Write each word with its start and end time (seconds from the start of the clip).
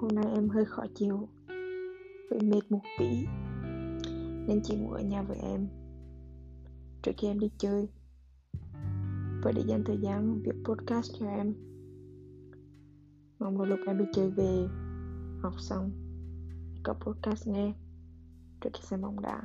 Hôm 0.00 0.14
nay 0.14 0.24
em 0.34 0.48
hơi 0.48 0.64
khó 0.64 0.82
chịu 0.94 1.28
bị 2.30 2.46
mệt 2.46 2.70
một 2.70 2.80
tí, 2.98 3.26
Nên 4.46 4.60
chị 4.64 4.76
ngủ 4.76 4.90
ở 4.90 5.00
nhà 5.00 5.22
với 5.22 5.36
em. 5.36 5.68
Trước 7.02 7.12
khi 7.18 7.28
em 7.28 7.38
đi 7.38 7.50
chơi 7.58 7.88
Và 9.42 9.52
để 9.52 9.62
dành 9.66 9.84
thời 9.84 9.96
gian 9.96 10.42
viết 10.42 10.52
podcast 10.64 11.12
cho 11.18 11.26
em. 11.26 11.54
Mong 13.38 13.58
một 13.58 13.64
lúc 13.64 13.78
em 13.86 13.98
đi 13.98 14.04
chơi 14.12 14.30
về, 14.30 14.66
Học 15.42 15.54
xong, 15.58 15.90
Có 16.82 16.94
podcast 16.94 17.48
nghe, 17.48 17.74
Trước 18.60 18.70
khi 18.72 18.80
xem 18.82 19.00
bóng 19.00 19.20
đá. 19.20 19.42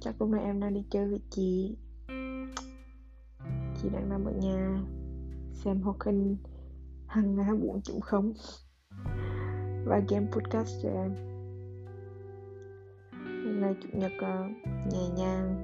Chắc 0.00 0.20
lúc 0.20 0.30
này 0.30 0.44
em 0.44 0.60
đang 0.60 0.74
đi 0.74 0.84
chơi 0.90 1.08
với 1.08 1.20
chị. 1.30 1.76
Chị 3.82 3.88
đang 3.92 4.08
nằm 4.08 4.24
ở 4.24 4.32
nhà, 4.32 4.80
Xem 5.52 5.82
Hawken 5.82 6.36
Hằng 7.12 7.60
buồn 7.60 7.80
4.0 7.84 8.32
Và 9.84 10.00
game 10.08 10.26
podcast 10.32 10.82
cho 10.82 10.88
em 10.88 11.14
ờ, 13.10 13.18
Hôm 13.44 13.60
nay 13.60 13.74
Chủ 13.82 13.88
nhật 13.92 14.12
ờ, 14.18 14.44
nhẹ 14.92 15.08
nhàng. 15.16 15.56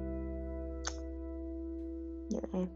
Nhớ 2.30 2.40
em. 2.52 2.66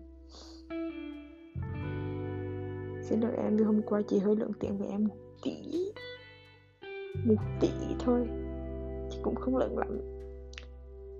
Xin 3.02 3.20
lỗi 3.20 3.32
em 3.36 3.56
vì 3.56 3.64
hôm 3.64 3.82
qua 3.86 4.02
chị 4.08 4.18
hơi 4.18 4.36
lượng 4.36 4.52
tiền 4.60 4.78
với 4.78 4.88
em 4.88 5.04
một 5.04 5.16
tỷ 5.42 5.54
Một 7.24 7.42
tỷ 7.60 7.70
thôi. 7.98 8.28
Chị 9.10 9.18
cũng 9.22 9.34
không 9.34 9.56
lận 9.56 9.70
lắm. 9.70 9.98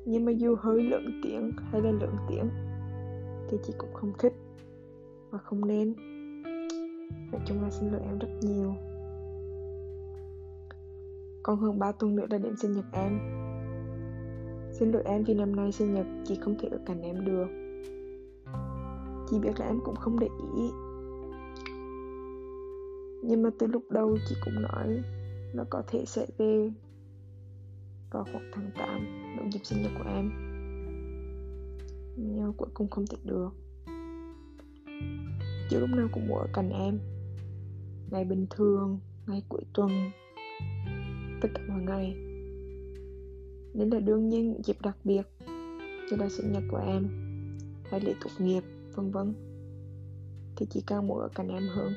Nhưng 0.06 0.24
mà 0.24 0.32
dù 0.32 0.56
hơi 0.58 0.82
lượng 0.82 1.20
tiền 1.22 1.52
hay 1.72 1.80
là 1.80 1.90
lượng 1.90 2.16
tiền 2.28 2.50
Thì 3.48 3.58
chị 3.62 3.72
cũng 3.78 3.94
không 3.94 4.12
thích 4.18 4.32
Và 5.30 5.38
không 5.38 5.66
nên. 5.66 6.11
Nói 7.32 7.40
chung 7.46 7.62
là 7.62 7.70
xin 7.70 7.90
lỗi 7.90 8.00
em 8.04 8.18
rất 8.18 8.28
nhiều. 8.40 8.74
Còn 11.42 11.58
hơn 11.58 11.78
3 11.78 11.92
tuần 11.92 12.16
nữa 12.16 12.26
là 12.30 12.38
đến 12.38 12.56
sinh 12.56 12.72
nhật 12.72 12.84
em. 12.92 13.18
Xin 14.72 14.92
lỗi 14.92 15.02
em 15.04 15.24
vì 15.24 15.34
năm 15.34 15.56
nay 15.56 15.72
sinh 15.72 15.94
nhật 15.94 16.06
chị 16.24 16.38
không 16.40 16.58
thể 16.58 16.68
ở 16.68 16.78
cạnh 16.86 17.02
em 17.02 17.24
được. 17.24 17.46
Chị 19.30 19.38
biết 19.38 19.60
là 19.60 19.66
em 19.66 19.78
cũng 19.84 19.96
không 19.96 20.18
để 20.18 20.28
ý. 20.56 20.70
Nhưng 23.24 23.42
mà 23.42 23.50
từ 23.58 23.66
lúc 23.66 23.82
đầu 23.90 24.18
chị 24.28 24.34
cũng 24.44 24.62
nói 24.62 25.02
Nó 25.54 25.64
có 25.70 25.82
thể 25.86 26.04
sẽ 26.06 26.26
về 26.38 26.70
Vào 28.10 28.24
khoảng 28.32 28.50
tháng 28.52 28.70
8 28.78 29.00
Đúng 29.38 29.52
dịp 29.52 29.60
sinh 29.62 29.82
nhật 29.82 29.92
của 29.98 30.10
em. 30.10 30.30
Nhưng 32.16 32.52
cuối 32.56 32.68
cùng 32.74 32.90
không 32.90 33.06
thể 33.06 33.16
được. 33.24 33.50
Chứ 35.72 35.80
lúc 35.80 35.90
nào 35.90 36.08
cũng 36.12 36.34
ở 36.34 36.46
cạnh 36.52 36.70
em. 36.70 36.98
Ngày 38.10 38.24
bình 38.24 38.46
thường, 38.50 38.98
ngày 39.26 39.42
cuối 39.48 39.60
tuần 39.72 39.90
Tất 41.40 41.48
cả 41.54 41.62
mọi 41.68 41.82
ngày. 41.82 42.14
Nên 43.74 43.90
là 43.90 44.00
đương 44.00 44.28
nhiên 44.28 44.52
những 44.52 44.62
dịp 44.64 44.76
đặc 44.82 44.96
biệt 45.04 45.22
Như 46.10 46.16
là 46.16 46.28
sinh 46.28 46.52
nhật 46.52 46.62
của 46.70 46.76
em 46.86 47.08
Hay 47.90 48.00
lễ 48.00 48.14
tốt 48.24 48.30
nghiệp, 48.38 48.62
vân 48.94 49.10
vân. 49.10 49.34
Thì 50.56 50.66
chỉ 50.70 50.82
càng 50.86 51.06
muốn 51.06 51.18
ở 51.18 51.28
cạnh 51.34 51.48
em 51.48 51.62
hơn. 51.74 51.92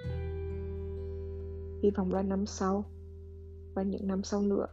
Hy 1.84 1.90
vọng 1.90 2.14
là 2.14 2.22
năm 2.22 2.46
sau 2.46 2.86
Và 3.74 3.84
những 3.84 4.08
năm 4.08 4.24
sau 4.24 4.42
nữa 4.42 4.68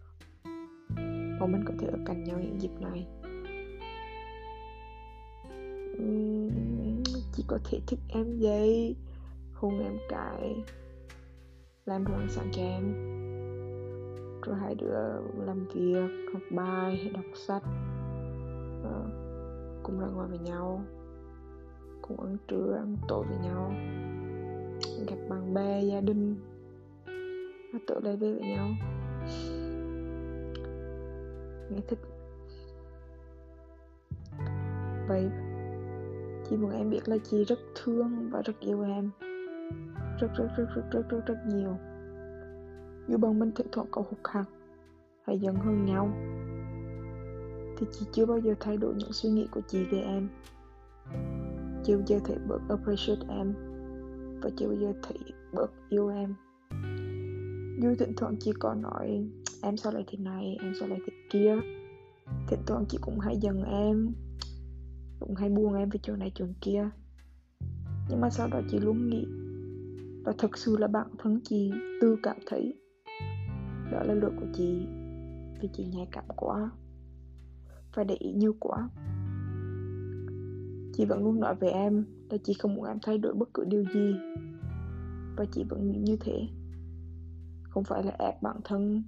Bọn 1.41 1.53
mình 1.53 1.65
có 1.67 1.75
thể 1.79 1.87
ở 1.87 1.99
cạnh 2.07 2.25
nhau 2.25 2.41
những 2.41 2.61
dịp 2.61 2.81
này. 2.81 3.07
Chỉ 7.43 7.47
có 7.49 7.59
thể 7.65 7.81
thích 7.87 7.99
em 8.09 8.39
vậy. 8.41 8.97
Hôn 9.55 9.81
em 9.81 9.99
cái 10.09 10.65
Làm 11.85 12.05
đồ 12.05 12.13
ăn 12.15 12.27
sáng 12.31 12.49
cho 12.53 12.63
em 12.63 12.95
Rồi 14.43 14.57
hai 14.61 14.75
đứa 14.75 14.97
làm 15.47 15.67
việc, 15.75 16.31
học 16.33 16.43
bài 16.51 16.97
hay 16.97 17.09
đọc 17.15 17.25
sách 17.35 17.63
à, 18.85 18.99
Cùng 19.83 20.01
ra 20.01 20.07
ngoài 20.07 20.29
với 20.29 20.39
nhau 20.39 20.85
Cùng 22.03 22.21
ăn 22.21 22.37
trưa, 22.49 22.75
ăn 22.77 22.97
tối 23.09 23.25
với 23.29 23.39
nhau 23.39 23.73
Gặp 25.09 25.17
bạn 25.29 25.55
bè, 25.55 25.83
gia 25.83 26.01
đình. 26.01 26.37
Và 27.73 27.79
tự 27.87 28.01
lại 28.01 28.17
về 28.17 28.33
với 28.33 28.49
nhau. 28.49 28.69
Nghe 31.71 31.81
thích. 31.89 31.99
Vậy 35.09 35.52
Chị 36.53 36.59
muốn 36.59 36.71
em 36.71 36.91
biết 36.91 37.09
là 37.09 37.17
chị 37.19 37.45
rất 37.45 37.59
thương 37.75 38.29
và 38.31 38.43
rất 38.43 38.61
yêu 38.61 38.83
em. 38.83 39.11
Rất 40.21 40.29
rất 40.37 40.49
rất 40.57 40.67
rất 40.75 40.83
rất 40.91 41.09
rất 41.09 41.27
rất 41.27 41.37
nhiều. 41.47 41.77
Dù 43.09 43.19
bọn 43.19 43.39
mình 43.39 43.51
thỉnh 43.55 43.67
thoảng 43.73 43.87
có 43.91 44.03
hụt 44.03 44.19
hẳn 44.25 44.45
Hay 45.27 45.39
giận 45.39 45.57
hơn 45.57 45.85
nhau 45.85 46.09
Thì 47.79 47.87
chị 47.93 48.07
chưa 48.13 48.27
bao 48.27 48.39
giờ 48.39 48.55
thay 48.61 48.77
đổi 48.77 48.95
những 48.95 49.13
suy 49.13 49.31
nghĩ 49.31 49.47
của 49.51 49.61
chị 49.69 49.85
về 49.85 49.99
em. 50.01 50.29
Chưa 51.85 51.97
bao 51.97 52.05
giờ 52.07 52.19
thấy 52.25 52.37
bớt 52.49 52.61
appreciate 52.69 53.27
em 53.29 53.55
Và 54.43 54.51
chưa 54.57 54.67
bao 54.67 54.77
giờ 54.77 54.93
thấy 55.03 55.19
bớt 55.53 55.71
yêu 55.89 56.09
em. 56.09 56.35
Dù 57.83 57.95
thỉnh 57.99 58.13
thoảng 58.17 58.37
chị 58.41 58.53
có 58.59 58.75
nói 58.75 59.29
Em 59.63 59.77
sao 59.77 59.93
lại 59.93 60.05
thế 60.07 60.19
này, 60.19 60.57
em 60.61 60.73
sao 60.81 60.89
lại 60.89 60.99
thế 61.07 61.13
kia? 61.31 61.57
Thỉnh 62.49 62.61
thoảng 62.67 62.85
chị 62.89 62.99
cũng 63.01 63.19
hay 63.19 63.37
giận 63.37 63.63
em 63.63 64.15
cũng 65.27 65.35
hay 65.35 65.49
buông 65.49 65.75
em 65.75 65.89
về 65.89 66.01
chỗ 66.03 66.17
này 66.17 66.33
chỗ 66.35 66.47
kia. 66.61 66.89
Nhưng 68.09 68.21
mà 68.21 68.31
sau 68.31 68.49
đó 68.49 68.61
chị 68.71 68.79
luôn 68.79 69.09
nghĩ, 69.09 69.27
và 70.25 70.33
thật 70.39 70.59
sự 70.59 70.77
là 70.77 70.87
bản 70.87 71.07
thân 71.19 71.41
chị 71.45 71.73
tự 72.01 72.17
cảm 72.23 72.37
thấy 72.47 72.75
đó 73.93 74.03
là 74.03 74.15
lỗi 74.15 74.33
của 74.41 74.47
chị, 74.55 74.87
vì 75.61 75.69
chị 75.73 75.85
nhạy 75.85 76.09
cảm 76.13 76.25
quá 76.37 76.71
và 77.95 78.05
để 78.05 78.15
ý 78.15 78.33
nhiều 78.33 78.57
quá. 78.61 78.89
Chị 80.95 81.05
vẫn 81.05 81.25
luôn 81.25 81.41
nói 81.41 81.55
về 81.55 81.69
em 81.69 82.05
là 82.31 82.39
chị 82.45 82.55
không 82.55 82.75
muốn 82.75 82.85
em 82.85 82.99
thay 83.03 83.19
đổi 83.19 83.35
bất 83.35 83.49
cứ 83.55 83.65
điều 83.65 83.85
gì, 83.95 84.15
và 85.37 85.45
chị 85.53 85.65
vẫn 85.69 85.91
nghĩ 85.91 85.99
như 85.99 86.17
thế. 86.21 86.49
Không 87.63 87.85
phải 87.85 88.03
là 88.03 88.13
ép 88.19 88.43
bản 88.43 88.57
thân 88.65 89.03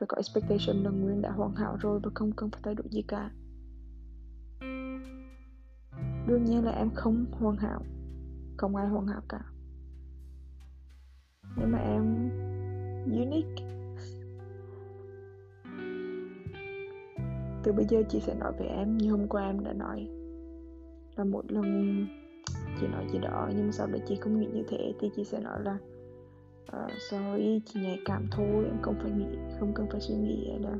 phải 0.00 0.06
có 0.06 0.16
expectation 0.16 0.84
là 0.84 0.90
nguyên 0.90 1.22
đã 1.22 1.30
hoàn 1.30 1.54
hảo 1.54 1.76
rồi 1.80 2.00
và 2.02 2.10
không 2.14 2.32
cần 2.32 2.50
phải 2.50 2.60
thay 2.64 2.74
đổi 2.74 2.86
gì 2.90 3.02
cả 3.02 3.30
đương 6.26 6.44
nhiên 6.44 6.64
là 6.64 6.72
em 6.72 6.90
không 6.94 7.26
hoàn 7.32 7.56
hảo. 7.56 7.82
Không 8.56 8.76
ai 8.76 8.88
hoàn 8.88 9.06
hảo 9.06 9.20
cả. 9.28 9.40
Nhưng 11.56 11.72
mà 11.72 11.78
em 11.78 12.30
unique. 13.06 13.66
Từ 17.62 17.72
bây 17.72 17.84
giờ 17.84 18.02
chị 18.08 18.20
sẽ 18.20 18.34
nói 18.34 18.52
về 18.58 18.66
em 18.66 18.98
như 18.98 19.10
hôm 19.10 19.28
qua 19.28 19.46
em 19.46 19.64
đã 19.64 19.72
nói. 19.72 20.08
Là 21.16 21.24
một 21.24 21.52
lần 21.52 22.06
chị 22.80 22.86
nói 22.86 23.06
gì 23.12 23.18
đó 23.18 23.50
nhưng 23.56 23.66
mà 23.66 23.72
sau 23.72 23.86
đó 23.86 23.98
chị 24.08 24.16
không 24.20 24.40
nghĩ 24.40 24.46
như 24.52 24.62
thế 24.68 24.94
thì 25.00 25.10
chị 25.16 25.24
sẽ 25.24 25.40
nói 25.40 25.58
là 25.64 25.78
uh, 26.72 26.92
sorry 27.10 27.60
chị 27.66 27.80
nhạy 27.80 27.98
cảm 28.04 28.26
thôi 28.30 28.64
em 28.64 28.82
không 28.82 28.94
phải 29.02 29.10
nghĩ 29.10 29.38
không 29.60 29.72
cần 29.74 29.86
phải 29.90 30.00
suy 30.00 30.14
nghĩ 30.14 30.52
là 30.60 30.76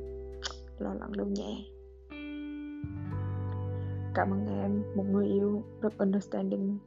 lo 0.78 0.94
lắng 0.94 1.12
đâu 1.12 1.26
nhẹ 1.26 1.64
Cảm 4.14 4.30
ơn 4.30 4.46
em, 4.46 4.82
một 4.96 5.04
người 5.12 5.26
yêu 5.26 5.62
rất 5.80 5.98
understanding, 5.98 6.78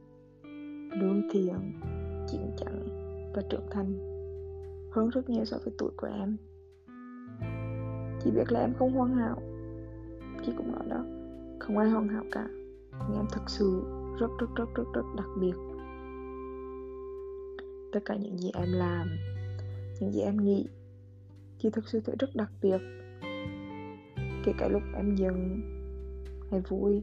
lương 1.00 1.22
thiện, 1.32 1.80
chín 2.28 2.40
chắn 2.56 2.88
và 3.34 3.42
trưởng 3.50 3.66
thành 3.70 3.92
hơn 4.92 5.08
rất 5.08 5.30
nhiều 5.30 5.44
so 5.44 5.58
với 5.64 5.74
tuổi 5.78 5.90
của 5.96 6.06
em. 6.06 6.36
Chỉ 8.20 8.30
biết 8.30 8.52
là 8.52 8.60
em 8.60 8.74
không 8.78 8.92
hoàn 8.92 9.14
hảo, 9.14 9.42
chị 10.46 10.52
cũng 10.56 10.72
nói 10.72 10.82
đó, 10.88 11.04
không 11.58 11.78
ai 11.78 11.90
hoàn 11.90 12.08
hảo 12.08 12.24
cả, 12.32 12.48
nhưng 12.92 13.16
em 13.16 13.26
thật 13.32 13.42
sự 13.46 13.82
rất 14.20 14.30
rất 14.38 14.46
rất 14.56 14.68
rất 14.74 14.84
rất 14.94 15.04
đặc 15.16 15.28
biệt. 15.40 15.54
Tất 17.92 18.00
cả 18.04 18.16
những 18.16 18.38
gì 18.38 18.50
em 18.54 18.72
làm, 18.72 19.08
những 20.00 20.12
gì 20.12 20.20
em 20.20 20.36
nghĩ, 20.36 20.66
chị 21.58 21.70
thực 21.70 21.88
sự 21.88 22.00
thấy 22.04 22.16
rất 22.18 22.30
đặc 22.34 22.50
biệt. 22.62 22.78
Kể 24.44 24.52
cả 24.58 24.68
lúc 24.68 24.82
em 24.94 25.16
giận 25.16 25.60
hay 26.50 26.60
vui 26.60 27.02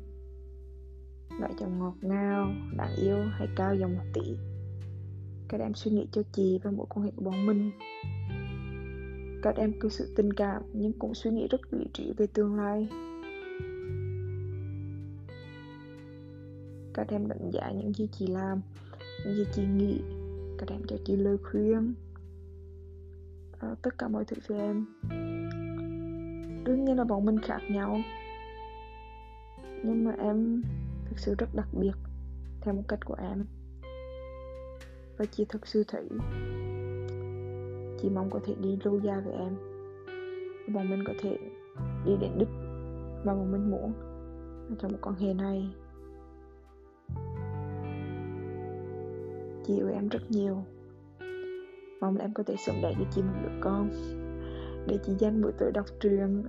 loại 1.40 1.54
chồng 1.60 1.80
ngọt 1.80 1.96
ngào 2.02 2.52
đáng 2.78 2.96
yêu 2.96 3.18
hay 3.32 3.48
cao 3.56 3.76
dòng 3.76 3.96
một 3.96 4.04
tỷ 4.14 4.36
các 5.48 5.62
em 5.62 5.74
suy 5.74 5.92
nghĩ 5.92 6.08
cho 6.12 6.22
chị 6.32 6.60
và 6.64 6.72
mối 6.72 6.86
quan 6.90 7.06
hệ 7.06 7.12
của 7.16 7.24
bọn 7.24 7.46
mình. 7.46 7.72
Các 9.42 9.56
em 9.56 9.74
cứ 9.80 9.90
sự 9.90 10.14
tình 10.16 10.34
cảm 10.34 10.62
nhưng 10.74 10.94
cũng 10.94 11.14
suy 11.14 11.32
nghĩ 11.32 11.48
rất 11.48 11.74
lý 11.74 11.86
trí 11.94 12.14
về 12.18 12.28
tương 12.28 12.56
lai. 12.56 12.88
Các 16.94 17.08
em 17.10 17.28
đánh 17.28 17.52
giá 17.52 17.72
những 17.72 17.94
gì 17.94 18.08
chị 18.12 18.28
làm 18.28 18.62
những 19.26 19.36
gì 19.36 19.44
chị 19.54 19.64
nghĩ. 19.66 20.02
Các 20.58 20.70
em 20.70 20.82
cho 20.88 20.96
chị 21.06 21.16
lời 21.16 21.38
khuyên. 21.38 21.94
À, 23.60 23.76
tất 23.82 23.98
cả 23.98 24.08
mọi 24.08 24.26
thứ 24.26 24.38
về 24.48 24.60
em. 24.60 24.86
Đương 26.64 26.86
nhiên 26.86 26.98
là 26.98 27.04
bọn 27.04 27.26
mình 27.26 27.40
khác 27.40 27.60
nhau. 27.70 27.98
Nhưng 29.84 30.04
mà 30.04 30.12
em 30.12 30.64
thực 31.06 31.20
sự 31.20 31.36
rất 31.38 31.56
đặc 31.56 31.68
biệt, 31.72 31.94
theo 32.62 32.74
một 32.74 32.84
cách 32.88 33.00
của 33.06 33.16
em. 33.20 33.46
Và 35.18 35.26
chị 35.26 35.46
thực 35.50 35.68
sự 35.68 35.84
thấy 35.88 36.10
chị 38.02 38.10
mong 38.10 38.30
có 38.30 38.40
thể 38.46 38.56
đi 38.60 38.80
lâu 38.84 39.00
dài 39.00 39.22
với 39.22 39.34
em. 39.34 39.56
Bọn 40.74 40.90
mình 40.90 41.04
có 41.08 41.14
thể 41.22 41.38
đi 42.06 42.18
đến 42.22 42.32
đích 42.38 42.50
mà 43.24 43.34
bọn 43.34 43.52
mình 43.52 43.72
muốn 43.72 43.94
trong 44.80 44.92
một 44.92 44.98
quan 45.02 45.16
hệ 45.16 45.34
này. 45.34 45.70
Chị 49.68 49.76
yêu 49.76 49.90
em 49.90 50.10
rất 50.10 50.32
nhiều. 50.32 50.64
Mong 52.02 52.18
là 52.18 52.26
em 52.26 52.34
có 52.34 52.44
thể 52.44 52.56
sớm 52.66 52.76
đẻ 52.82 52.94
cho 53.00 53.06
chị 53.12 53.22
một 53.22 53.34
đứa 53.44 53.60
con 53.62 53.90
để 54.88 54.98
chị 55.06 55.14
dành 55.20 55.42
buổi 55.42 55.52
tối 55.60 55.72
đọc 55.72 55.86
truyện, 56.00 56.44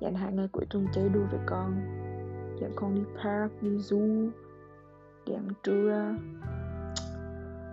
dành 0.00 0.14
hai 0.14 0.32
ngày 0.32 0.48
cuối 0.52 0.64
tuần 0.70 0.86
chơi 0.94 1.08
đùa 1.08 1.24
với 1.30 1.40
con 1.46 1.80
dẫn 2.60 2.72
con 2.76 2.94
đi 2.94 3.02
park 3.16 3.62
đi 3.62 3.76
zoo 3.76 4.30
đi 5.26 5.32
ăn 5.32 5.48
trưa. 5.62 6.14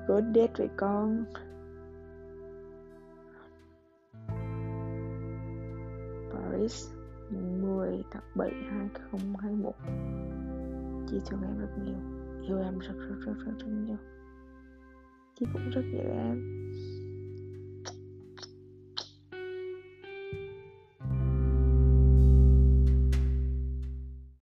Có 0.07 0.21
date 0.35 0.53
với 0.57 0.69
con. 0.77 1.25
Paris 6.31 6.91
10 7.61 8.03
tháng 8.11 8.23
7 8.35 8.51
2021 8.69 9.73
Chị 11.07 11.21
thương 11.25 11.41
em 11.41 11.59
rất 11.59 11.69
nhiều. 11.85 11.97
Yêu 12.47 12.59
em 12.59 12.79
rất 12.79 12.95
rất 12.97 13.15
rất 13.25 13.33
rất, 13.45 13.53
rất 13.59 13.67
nhiều. 13.67 13.97
Chị 15.39 15.45
cũng 15.53 15.69
rất 15.69 15.81
nhớ 15.93 15.99
em. 15.99 16.69